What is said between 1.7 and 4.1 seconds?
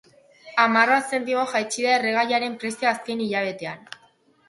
da erregaiaren prezioa azken hilabetean